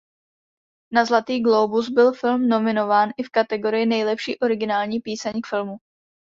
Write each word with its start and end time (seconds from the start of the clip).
Na 0.93 1.05
Zlatý 1.05 1.39
glóbus 1.41 1.89
byl 1.89 2.11
film 2.13 2.47
nominován 2.49 3.09
i 3.17 3.23
v 3.23 3.29
kategorii 3.29 3.85
nejlepší 3.85 4.39
originální 4.39 4.99
píseň 4.99 5.41
k 5.41 5.47
filmu. 5.47 5.77